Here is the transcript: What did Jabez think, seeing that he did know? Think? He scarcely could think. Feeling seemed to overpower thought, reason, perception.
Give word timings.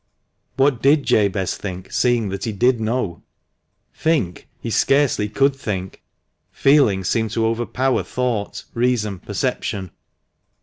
What 0.57 0.81
did 0.81 1.03
Jabez 1.03 1.55
think, 1.57 1.91
seeing 1.91 2.29
that 2.29 2.45
he 2.45 2.51
did 2.51 2.79
know? 2.81 3.21
Think? 3.93 4.47
He 4.59 4.71
scarcely 4.71 5.29
could 5.29 5.55
think. 5.55 6.01
Feeling 6.51 7.03
seemed 7.03 7.29
to 7.33 7.45
overpower 7.45 8.01
thought, 8.01 8.63
reason, 8.73 9.19
perception. 9.19 9.91